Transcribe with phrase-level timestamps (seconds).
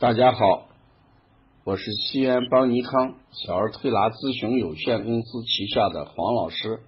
[0.00, 0.68] 大家好，
[1.64, 6.84] 我是西安邦尼康小儿推拿咨询有限公司旗下的黄老师。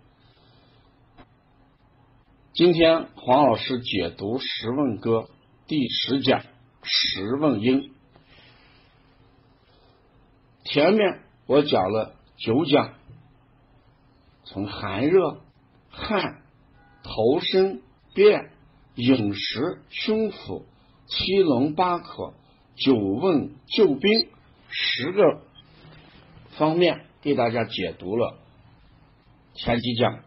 [2.53, 5.23] 今天黄老师解读《十问歌》
[5.67, 6.39] 第十讲
[6.85, 7.91] 《十问音》。
[10.73, 12.95] 前面我讲了九讲，
[14.45, 15.41] 从寒热、
[15.89, 16.43] 汗、
[17.03, 17.83] 头身、
[18.15, 18.53] 便、
[18.95, 20.65] 饮食、胸腹、
[21.09, 22.35] 七龙八科。
[22.81, 24.29] 九问救兵
[24.71, 25.43] 十个
[26.57, 28.39] 方面给大家解读了
[29.55, 30.21] 前几讲，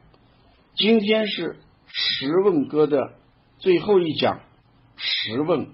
[0.75, 3.15] 今天是十问歌的
[3.57, 4.41] 最后一讲，
[4.95, 5.71] 十问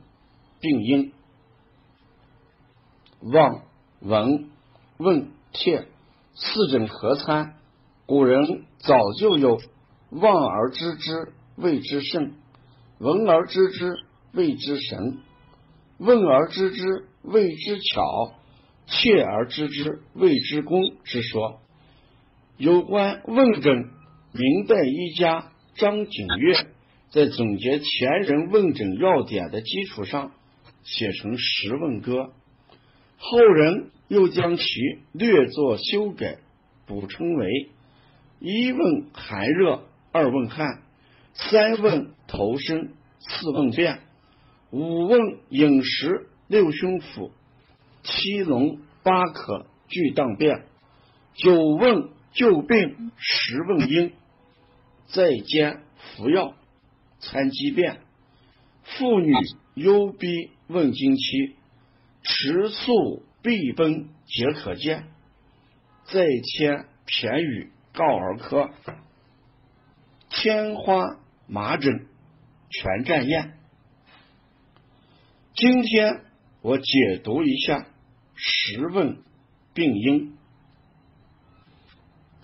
[0.61, 1.11] 病因。
[3.21, 3.63] 望、
[3.99, 4.49] 闻、
[4.97, 5.87] 问、切
[6.33, 7.55] 四诊合参，
[8.05, 9.59] 古人早就有
[10.11, 12.35] 望而知之谓之圣，
[12.99, 13.97] 闻而知之
[14.31, 15.17] 谓之神。
[15.99, 16.81] 问而知之
[17.23, 18.33] 谓之巧，
[18.87, 21.59] 切而知之谓之功之说。
[22.57, 23.89] 有关问诊，
[24.31, 26.67] 明代医家张景岳
[27.09, 30.31] 在总结前人问诊要点的基础上，
[30.83, 32.13] 写成《十问歌》，
[33.17, 34.63] 后人又将其
[35.11, 36.37] 略作修改，
[36.85, 37.69] 补充为：
[38.39, 40.81] 一问寒热，二问汗，
[41.33, 43.99] 三问头身，四问便。
[44.71, 47.31] 五问饮食，六胸腹，
[48.03, 50.65] 七龙八渴俱当便。
[51.33, 54.13] 九问救病，十问因，
[55.07, 56.53] 在兼服药
[57.19, 58.01] 参机变。
[58.83, 59.33] 妇女
[59.75, 61.55] 忧逼问经期，
[62.23, 65.07] 迟速必崩皆可见。
[66.05, 68.71] 再添偏语告儿科，
[70.29, 72.07] 天花麻疹
[72.69, 73.58] 全占验。
[75.59, 76.21] 今天
[76.61, 77.85] 我解读一下
[78.33, 79.17] 十问
[79.73, 80.37] 病因。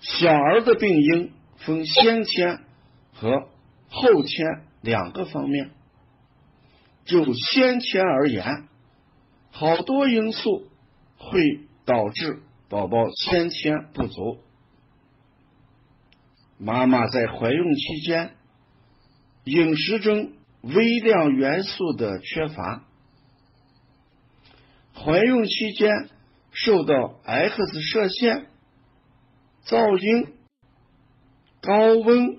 [0.00, 2.60] 小儿的病因分先天
[3.14, 3.48] 和
[3.88, 4.46] 后天
[4.82, 5.70] 两个方面。
[7.06, 8.68] 就先天而言，
[9.50, 10.68] 好多因素
[11.16, 11.40] 会
[11.86, 14.40] 导致宝宝先天不足。
[16.58, 18.34] 妈妈在怀孕期间，
[19.44, 22.82] 饮食中微量元素的缺乏。
[24.98, 26.08] 怀孕期间
[26.52, 28.46] 受到 X 射线、
[29.66, 30.34] 噪音、
[31.60, 32.38] 高温、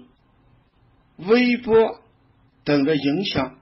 [1.18, 2.02] 微波
[2.64, 3.60] 等的影响，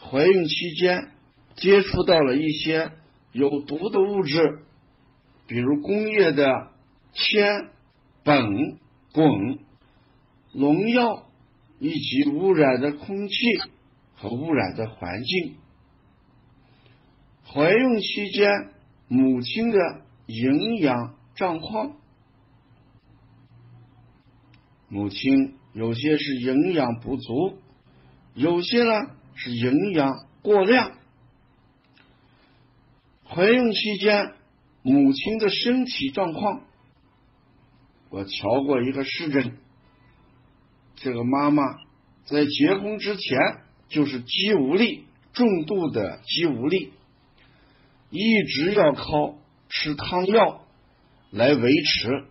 [0.00, 1.10] 怀孕期间
[1.56, 2.92] 接触到了一些
[3.32, 4.60] 有毒的物质，
[5.46, 6.70] 比如工业的
[7.12, 7.70] 铅、
[8.24, 8.78] 苯、
[9.12, 9.58] 汞、
[10.52, 11.26] 农药
[11.80, 13.34] 以及污染的空气
[14.14, 15.56] 和污染的环境。
[17.48, 18.50] 怀孕期间，
[19.08, 19.78] 母亲的
[20.26, 21.96] 营养状况，
[24.88, 27.58] 母亲有些是营养不足，
[28.34, 28.92] 有些呢
[29.34, 30.92] 是营养过量。
[33.24, 34.32] 怀孕期间，
[34.82, 36.62] 母亲的身体状况，
[38.10, 39.56] 我瞧过一个视诊，
[40.96, 41.62] 这个妈妈
[42.24, 43.38] 在结婚之前
[43.88, 46.92] 就是肌无力，重度的肌无力。
[48.10, 49.34] 一直要靠
[49.68, 50.64] 吃汤药
[51.30, 52.24] 来维持，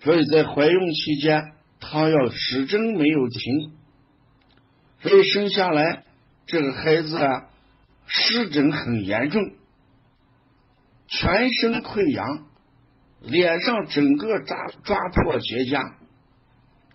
[0.00, 3.72] 所以在怀孕期间汤药始终没有停，
[5.02, 6.04] 所以生下来
[6.46, 7.50] 这个孩子啊
[8.06, 9.42] 湿疹很严重，
[11.06, 12.46] 全身溃疡，
[13.20, 15.92] 脸上整个抓抓破结痂，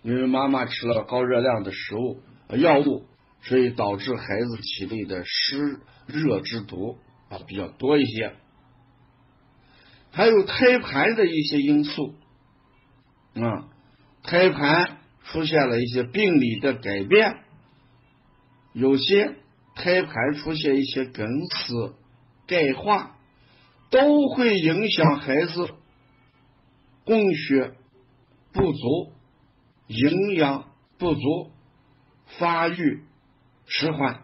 [0.02, 2.20] 因为妈妈吃了高热量的食物
[2.50, 3.06] 药物，
[3.42, 6.98] 所以导致孩子体内的湿热之毒。
[7.28, 8.34] 啊，比较多一些，
[10.12, 12.14] 还有胎盘的一些因素
[13.34, 13.68] 啊，
[14.22, 17.42] 胎盘出现了一些病理的改变，
[18.72, 19.36] 有些
[19.74, 21.96] 胎盘出现一些梗死、
[22.46, 23.16] 钙化，
[23.90, 25.68] 都会影响孩子
[27.04, 27.74] 供血
[28.52, 29.12] 不足、
[29.88, 31.50] 营养不足、
[32.38, 33.02] 发育
[33.66, 34.22] 迟缓，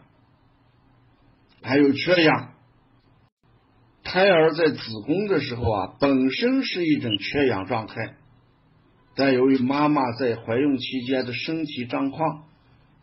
[1.62, 2.54] 还有缺氧。
[4.12, 8.14] 胎儿在子宫的时候啊，本身是一种缺氧状态，
[9.16, 12.44] 但由于妈妈在怀孕期间的身体状况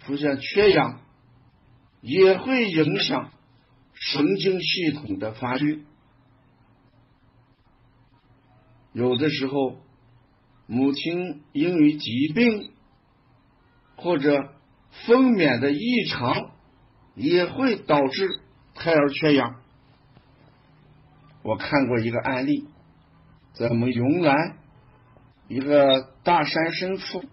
[0.05, 1.01] 出现缺氧，
[2.01, 3.31] 也会影响
[3.95, 5.83] 神经系统的发育。
[8.93, 9.77] 有的时候，
[10.67, 12.69] 母亲因为疾病
[13.95, 14.53] 或者
[15.07, 16.51] 分娩的异常，
[17.15, 18.29] 也会导致
[18.75, 19.55] 胎儿缺氧。
[21.41, 22.67] 我看过一个案例，
[23.53, 24.57] 在我们云南
[25.47, 27.23] 一个大山深处，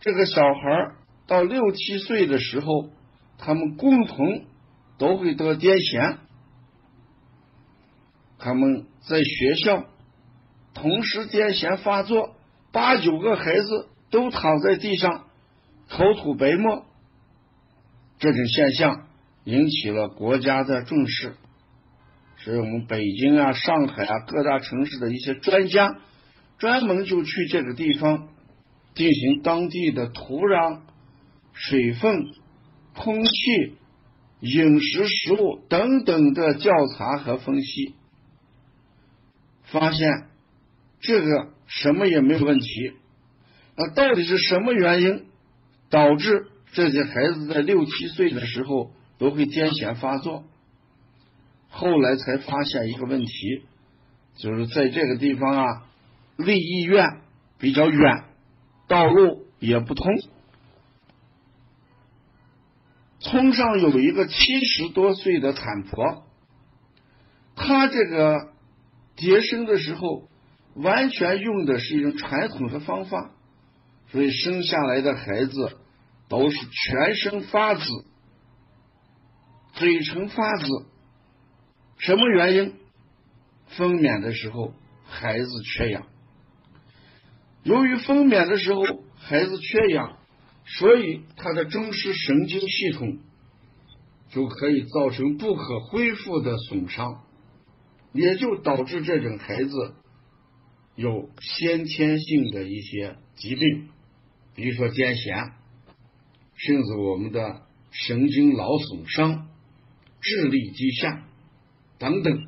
[0.00, 0.94] 这个小孩
[1.26, 2.90] 到六七岁的时候，
[3.38, 4.44] 他们共同
[4.98, 6.16] 都会得癫痫。
[8.38, 9.84] 他们在学校
[10.74, 12.36] 同时癫痫发作，
[12.72, 15.26] 八九个孩子都躺在地上，
[15.88, 16.84] 口吐白沫。
[18.18, 19.06] 这种现象
[19.44, 21.36] 引起了国家的重视，
[22.44, 25.96] 所以我们北京啊、上海啊各大城市的一些专家
[26.58, 28.28] 专门就去这个地方
[28.94, 30.80] 进行当地的土壤、
[31.54, 32.26] 水分、
[32.94, 33.30] 空气、
[34.40, 37.94] 饮食、食物等等的调查和分析。
[39.62, 40.28] 发现
[41.00, 42.66] 这个什么也没有问题，
[43.74, 45.24] 那到底是什么原因
[45.88, 50.44] 导致这些孩子在六七岁的时候都会癫痫发作？
[51.74, 53.64] 后来才发现一个问题，
[54.36, 55.86] 就是在这个地方啊，
[56.36, 57.20] 离医院
[57.58, 58.24] 比较远，
[58.88, 60.06] 道路也不通。
[63.18, 66.24] 村上有一个七十多岁的产婆，
[67.54, 68.54] 她这个。
[69.16, 70.28] 接生的时候，
[70.74, 73.30] 完全用的是一种传统的方法，
[74.10, 75.78] 所以生下来的孩子
[76.28, 77.84] 都是全身发紫、
[79.74, 80.66] 嘴唇发紫。
[82.04, 82.74] 什么原因？
[83.78, 84.74] 分娩的时候
[85.06, 86.06] 孩子缺氧。
[87.62, 88.82] 由于分娩的时候
[89.16, 90.18] 孩子缺氧，
[90.66, 93.20] 所以他的中枢神经系统
[94.28, 97.22] 就可以造成不可恢复的损伤。
[98.12, 99.94] 也就导致这种孩子
[100.96, 103.88] 有先天性的一些疾病，
[104.54, 105.52] 比如说癫痫，
[106.54, 109.48] 甚至我们的神经脑损伤、
[110.20, 111.24] 智力低下
[111.98, 112.46] 等等。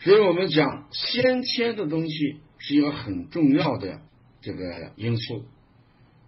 [0.00, 4.00] 所以我们讲先天的东西是一个很重要的
[4.40, 5.44] 这个因素。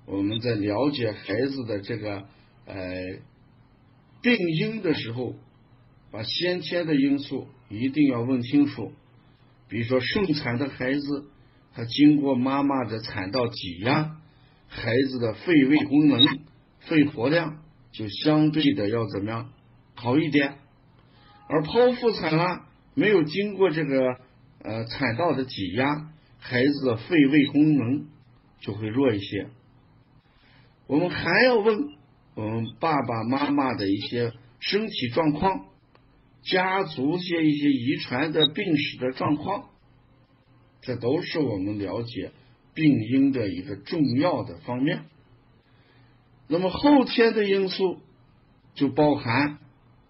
[0.06, 2.26] 我们在了解孩子的这个
[2.66, 2.76] 呃
[4.20, 5.34] 病因的时候。
[6.14, 8.92] 把先天的因素一定要问清楚，
[9.66, 11.30] 比如说顺产的孩子，
[11.72, 14.18] 他经过妈妈的产道挤压，
[14.68, 16.20] 孩子的肺胃功能、
[16.80, 17.62] 肺活量
[17.92, 19.52] 就相对的要怎么样
[19.94, 20.58] 好一点，
[21.52, 24.16] 而剖腹产啊，没有经过这个
[24.62, 26.08] 呃产道的挤压，
[26.38, 28.06] 孩子的肺胃功能
[28.60, 29.48] 就会弱一些。
[30.86, 31.90] 我们还要问
[32.34, 35.66] 我们爸爸妈妈的一些身体状况。
[36.44, 39.70] 家族些一些遗传的病史的状况，
[40.80, 42.32] 这都是我们了解
[42.74, 45.04] 病因的一个重要的方面。
[46.48, 48.00] 那么后天的因素
[48.74, 49.58] 就包含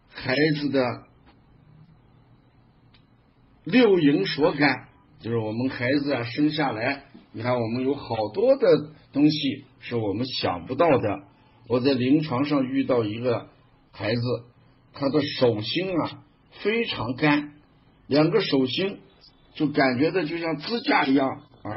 [0.08, 1.04] 孩子的
[3.64, 4.88] 六淫所感，
[5.20, 8.66] 就是我们孩子啊生下来，你看我们有好多的
[9.12, 11.22] 东西是我们想不到的。
[11.68, 13.48] 我在临床上遇到一个
[13.92, 14.20] 孩子。
[14.94, 16.22] 他的手心啊
[16.62, 17.54] 非常干，
[18.08, 18.98] 两个手心
[19.54, 21.26] 就感觉的就像支架一样
[21.62, 21.72] 啊，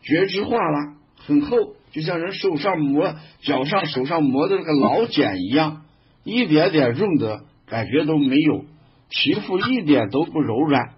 [0.00, 5.84] 角质化了，很厚，就像人手上磨、脚上、手上磨的那个老茧一样，
[6.24, 8.64] 一点点润的感觉都没有，
[9.10, 10.94] 皮肤一点都不柔软。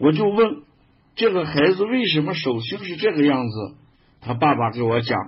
[0.00, 0.62] 我就问
[1.14, 3.74] 这个孩子为什么手心是这个样子？
[4.22, 5.18] 他爸爸给我讲，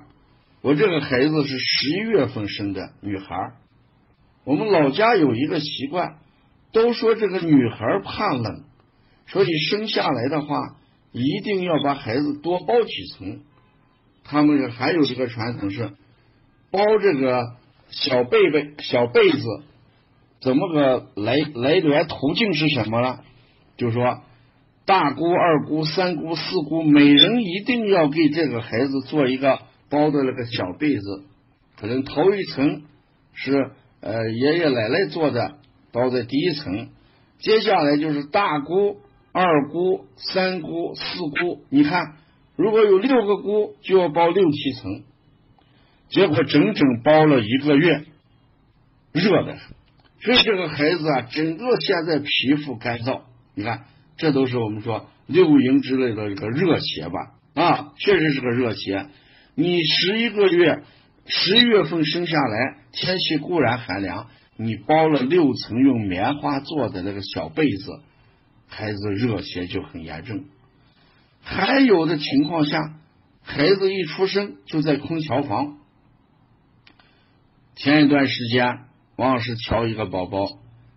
[0.62, 3.52] 我这个孩子是十一月份生的女孩。
[4.45, 6.17] 我们老家有一个习惯，
[6.73, 8.64] 都说这个女孩怕冷，
[9.26, 10.57] 所以生下来的话
[11.12, 13.43] 一定要把孩子多包几层。
[14.25, 15.91] 他们还有一个传统是
[16.71, 17.57] 包这个
[17.91, 19.47] 小被被小被子，
[20.41, 23.19] 怎么个来来源途径是什么呢？
[23.76, 24.23] 就说
[24.84, 31.24] 大姑、二姑、三姑、四姑，每人一定要给这个孩子做一个包的那个小被子，
[31.76, 32.82] 可能头一层
[33.32, 33.72] 是。
[34.04, 35.58] 呃，爷爷奶奶做的
[35.92, 36.88] 包在第一层，
[37.38, 38.96] 接下来就是大姑、
[39.30, 41.62] 二姑、三姑、四姑。
[41.70, 42.16] 你看，
[42.56, 45.04] 如果有六个姑，就要包六七层。
[46.08, 48.04] 结果整整包了一个月，
[49.12, 49.56] 热的。
[50.20, 53.20] 所以这个孩子啊，整个现在皮肤干燥。
[53.54, 53.84] 你看，
[54.16, 57.33] 这都是我们说六淫之类的一个热邪吧？
[57.54, 59.07] 啊，确实是个热邪。
[59.54, 60.83] 你十一个月。
[61.25, 64.26] 十一月份生下来，天气固然寒凉，
[64.57, 68.00] 你包了六层用棉花做的那个小被子，
[68.66, 70.47] 孩子热邪就很严重。
[71.40, 72.95] 还有的情况下，
[73.40, 75.78] 孩子一出生就在空调房。
[77.76, 78.81] 前一段时间，
[79.14, 80.49] 王老师瞧一个宝宝，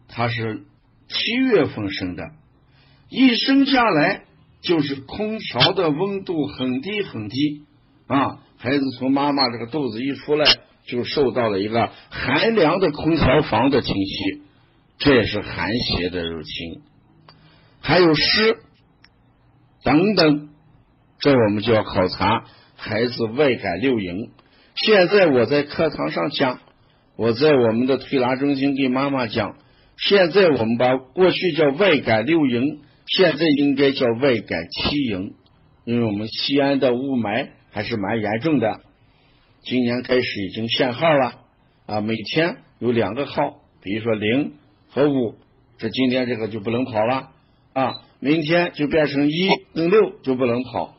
[0.07, 0.63] 他是
[1.07, 2.31] 七月份生的，
[3.09, 4.24] 一生下来
[4.62, 7.63] 就是空调的温度很低很低
[8.07, 10.45] 啊，孩子从妈妈这个肚子一出来，
[10.88, 14.41] 就受到了一个寒凉的空调房的侵袭，
[14.97, 16.81] 这也是寒邪的入侵，
[17.81, 18.57] 还有湿
[19.83, 20.50] 等等，
[21.19, 22.45] 这我们就要考察
[22.75, 24.31] 孩子外感六淫。
[24.75, 26.59] 现在我在课堂上讲。
[27.17, 29.55] 我在我们的推拿中心给妈妈讲，
[29.95, 35.33] 现在我们把过去叫外感六淫，现在应该叫外感七淫，
[35.85, 38.81] 因为我们西安的雾霾还是蛮严重的，
[39.62, 41.41] 今年开始已经限号了
[41.85, 44.53] 啊，每天有两个号，比如说零
[44.89, 45.35] 和五，
[45.77, 47.29] 这今天这个就不能跑了
[47.74, 50.95] 啊，明天就变成一跟六就不能跑，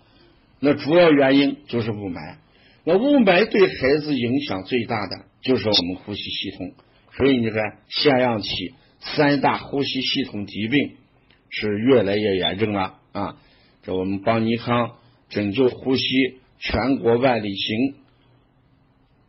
[0.61, 2.37] 那主要原因就是雾霾，
[2.85, 5.27] 那雾霾对孩子影响最大的。
[5.43, 6.73] 就是我们呼吸系统，
[7.17, 10.97] 所以你看，腺样体三大呼吸系统疾病
[11.59, 13.37] 是越来越严重了啊！
[13.83, 14.97] 这我们邦尼康
[15.31, 16.05] 拯救呼吸
[16.59, 17.95] 全国万里行，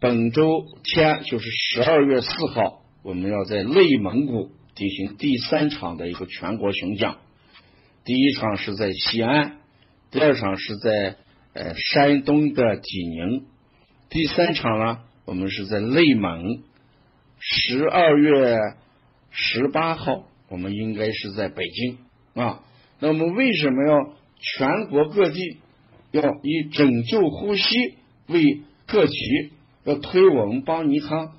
[0.01, 7.17] 本周天就是十二月四号，我们要在内蒙古进行第三场的一个全国巡讲。
[8.03, 9.59] 第一场是在西安，
[10.11, 11.15] 第二场是在
[11.53, 13.45] 呃山东的济宁，
[14.09, 14.99] 第三场呢？
[15.23, 16.61] 我们是在内蒙，
[17.39, 18.57] 十二月
[19.31, 21.99] 十八号，我们应该是在北京
[22.37, 22.61] 啊。
[22.99, 25.57] 那么为什么要全国各地
[26.11, 27.95] 要以拯救呼吸
[28.27, 29.51] 为特旗，
[29.83, 31.33] 要推我们邦尼康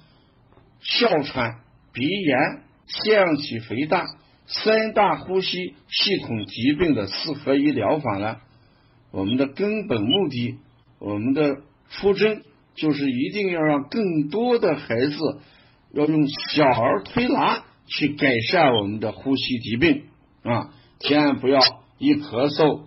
[0.80, 1.60] 哮喘、
[1.92, 2.38] 鼻炎、
[2.86, 4.06] 腺样体肥大
[4.46, 8.36] 三大呼吸系统疾病的四合一疗法呢？
[9.10, 10.58] 我们的根本目的，
[10.98, 11.56] 我们的
[11.90, 12.42] 出征。
[12.74, 15.16] 就是一定要让更多的孩子
[15.92, 20.04] 要用小儿推拿去改善我们的呼吸疾病
[20.44, 21.60] 啊，千万不要
[21.98, 22.80] 一咳嗽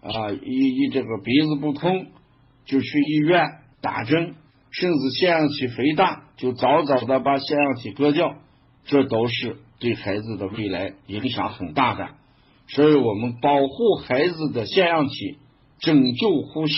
[0.00, 2.06] 啊，一一这个鼻子不通
[2.64, 3.44] 就去医院
[3.80, 4.34] 打针，
[4.70, 8.36] 甚至腺样体肥大就早早的把腺样体割掉，
[8.84, 12.08] 这都是对孩子的未来影响很大的。
[12.68, 15.38] 所以我们保护孩子的腺样体，
[15.78, 16.74] 拯救呼吸。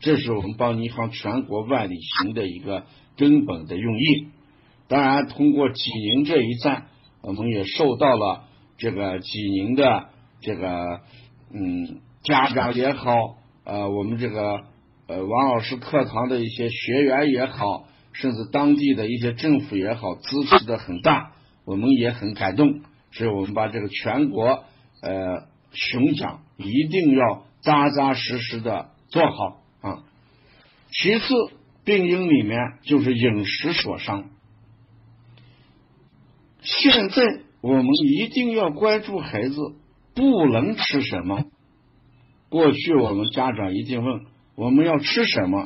[0.00, 2.84] 这是我们邦尼康全国万里行的一个
[3.16, 4.28] 根本的用意。
[4.86, 6.86] 当然，通过济宁这一站，
[7.20, 8.44] 我们也受到了
[8.78, 10.08] 这个济宁的
[10.40, 11.00] 这个
[11.52, 14.64] 嗯家长也好，呃，我们这个
[15.06, 21.32] 呃王老师课堂的一些学员也好，甚至当地的一些政府也好，支持的很大，
[21.64, 22.80] 我们也很感动。
[23.10, 24.64] 所以我们把这个全国
[25.00, 29.62] 呃巡讲一定要扎扎实实的做好。
[29.80, 30.04] 啊，
[30.90, 31.34] 其次，
[31.84, 34.28] 病因里面就是饮食所伤。
[36.60, 37.22] 现在
[37.60, 39.56] 我们一定要关注孩子
[40.18, 41.44] 不能吃什么。
[42.48, 44.22] 过去我们家长一定问
[44.56, 45.64] 我们要吃什么，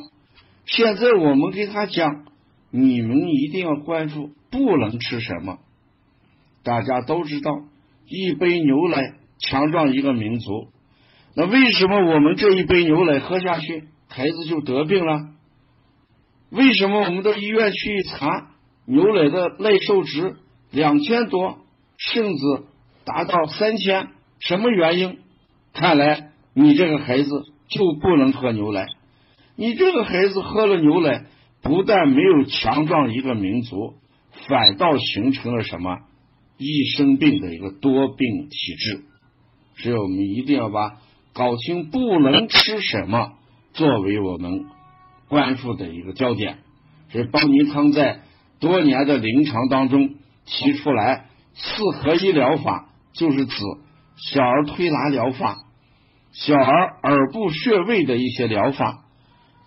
[0.67, 2.25] 现在我们给他讲，
[2.69, 5.57] 你们一定要关注不能吃什么。
[6.61, 7.51] 大家都知道，
[8.07, 10.67] 一杯牛奶强壮一个民族。
[11.35, 13.85] 那为什么我们这一杯牛奶喝下去？
[14.07, 15.31] 孩子就得病了，
[16.51, 18.51] 为什么我们到医院去一查，
[18.85, 20.35] 牛奶的耐受值
[20.69, 21.57] 两千多，
[21.97, 22.41] 甚至
[23.03, 24.09] 达到三千，
[24.47, 25.19] 什么原因？
[25.73, 27.29] 看来你这个孩子
[27.69, 28.87] 就不能喝牛奶，
[29.55, 31.25] 你这个孩子喝了牛奶，
[31.61, 33.93] 不但没有强壮一个民族，
[34.47, 35.99] 反倒形成了什么？
[36.57, 39.03] 一生病的一个多病体质。
[39.77, 40.97] 所以我们一定要把
[41.33, 43.33] 搞清不能吃什么。
[43.73, 44.65] 作为我们
[45.29, 46.59] 关注的一个焦点，
[47.09, 48.19] 所以邦尼康在
[48.59, 53.63] 多年的临床当中提出来四合一疗法，就是指
[54.15, 55.57] 小儿推拿疗法、
[56.31, 59.03] 小儿耳部穴位的一些疗法、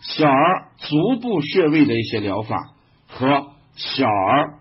[0.00, 2.72] 小儿足部穴位的一些疗法
[3.08, 4.58] 和小儿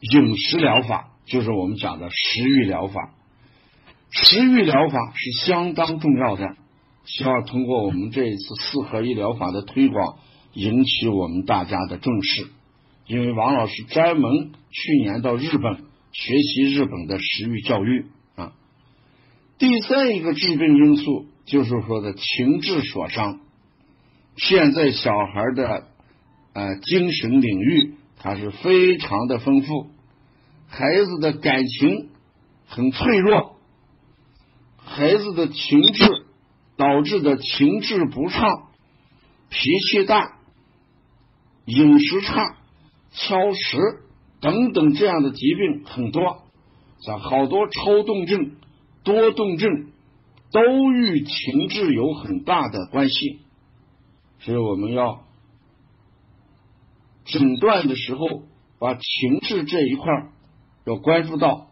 [0.00, 3.10] 饮食疗法，就是我们讲的食欲疗法。
[4.10, 6.56] 食欲疗法是相当重要的。
[7.04, 10.18] 希望通过我们这一次四合一疗法的推广，
[10.52, 12.48] 引起我们大家的重视。
[13.06, 15.76] 因为王老师专门去年到日本
[16.12, 18.06] 学习日本的食欲教育。
[19.60, 23.40] 第三一个致病因素就是说的情志所伤。
[24.36, 25.86] 现在小孩的
[26.54, 29.86] 呃精神领域它是非常的丰富，
[30.66, 32.08] 孩子的感情
[32.66, 33.56] 很脆弱，
[34.78, 36.26] 孩子的情志。
[36.76, 38.68] 导致的情志不畅、
[39.50, 40.38] 脾气大、
[41.66, 42.56] 饮食差、
[43.12, 43.76] 挑食
[44.40, 46.44] 等等这样的疾病很多，
[47.02, 48.52] 像好多抽动症、
[49.02, 49.92] 多动症
[50.52, 53.40] 都与情志有很大的关系，
[54.40, 55.24] 所以我们要
[57.24, 58.42] 诊断的时候
[58.78, 60.12] 把情志这一块
[60.84, 61.68] 要关注到。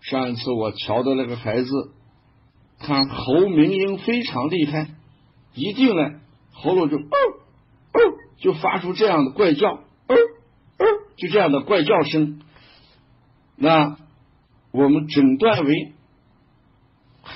[0.00, 1.70] 上一次我瞧的那个孩子，
[2.78, 4.88] 他喉鸣音非常厉害，
[5.54, 6.20] 一进来
[6.52, 8.00] 喉咙就哦哦
[8.38, 10.84] 就发出这样的怪叫，哦哦
[11.16, 12.40] 就这样的怪叫声。
[13.56, 13.98] 那
[14.72, 15.92] 我们诊断为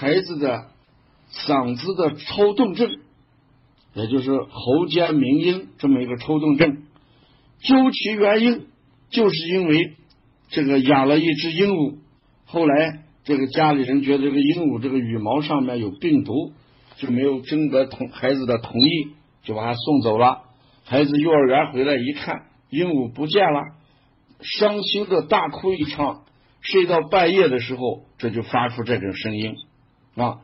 [0.04, 0.66] 孩子的
[1.32, 2.90] 嗓子的抽动症，
[3.94, 6.82] 也就是喉间鸣音这么一个抽动症。
[7.60, 8.66] 究其原因，
[9.08, 9.94] 就是因为
[10.50, 11.94] 这个养了一只鹦鹉。
[12.44, 16.52] 后来，这个家里人觉得这个鹦鹉这个羽毛上面有病毒，
[16.96, 19.08] 就没有征得同孩子的同意，
[19.42, 20.42] 就把他送走了。
[20.84, 23.60] 孩子幼儿园回来一看，鹦鹉不见了，
[24.42, 26.24] 伤心的大哭一场。
[26.60, 29.54] 睡到半夜的时候，这就发出这种声音
[30.16, 30.40] 啊。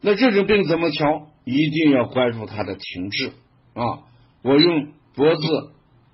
[0.00, 1.28] 那这种病怎么调？
[1.44, 3.32] 一定要关注他的停滞
[3.74, 4.00] 啊。
[4.42, 5.42] 我用脖子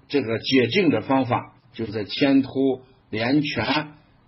[0.09, 2.51] 这个解痉的方法，就是在前突
[3.11, 3.65] 连拳。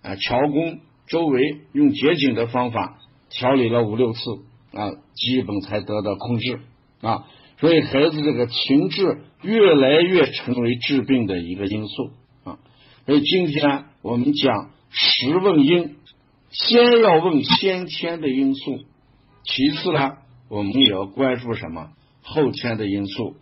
[0.02, 2.98] 啊，桥弓周围用结颈的方法
[3.30, 4.20] 调理了五六次
[4.72, 6.58] 啊，基本才得到控制
[7.02, 7.24] 啊。
[7.60, 12.10] 所以孩子这个情志越来越成为治病的一个因素
[12.42, 12.58] 啊。
[13.06, 15.94] 所以今天我们讲十问因，
[16.52, 18.78] 先要问先天的因素，
[19.44, 20.18] 其次呢，
[20.48, 21.90] 我们也要关注什么
[22.22, 23.36] 后天的因素。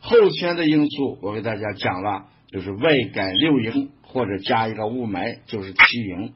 [0.00, 3.90] 后天的因素，我给大家讲了，就是外感六淫。
[4.06, 6.34] 或者加一个雾霾就是七淫。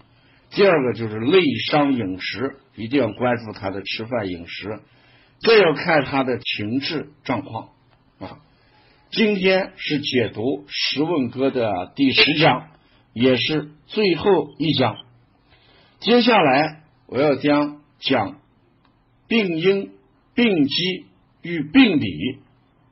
[0.50, 4.80] 第二个就是内伤饮食，一定要关注他的吃饭饮食，
[5.40, 7.68] 再要看他的情志状况
[8.18, 8.38] 啊。
[9.12, 12.70] 今天是解读《十问歌》的第十讲，
[13.12, 14.96] 也是最后一讲。
[16.00, 18.36] 接下来我要将讲
[19.26, 19.90] 病因、
[20.32, 21.06] 病机
[21.42, 22.38] 与病理，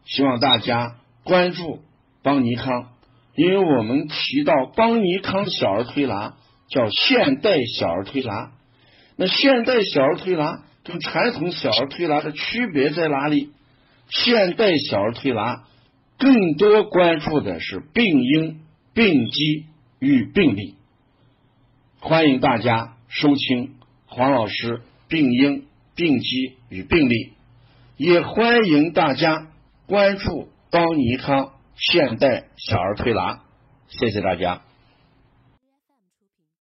[0.04, 1.80] 希望大家关注
[2.22, 2.88] 邦尼康。
[3.36, 6.34] 因为我们提到邦尼康小儿推拿
[6.68, 8.50] 叫现代小儿推拿，
[9.14, 13.50] 那现代小儿推拿跟传统小儿推拿的区别在哪里？
[14.08, 15.64] 现代小儿推拿
[16.18, 18.62] 更多关注的是病因、
[18.94, 19.66] 病机
[20.00, 20.74] 与病理。
[22.00, 23.74] 欢迎大家收听
[24.06, 27.32] 黄老师病因、病机与病例，
[27.96, 29.48] 也欢迎大家
[29.86, 31.52] 关注高尼康。
[31.78, 33.42] 现代小儿推拿，
[33.88, 34.62] 谢谢大家。